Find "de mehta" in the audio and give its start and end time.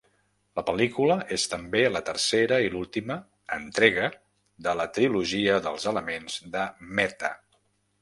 6.57-7.37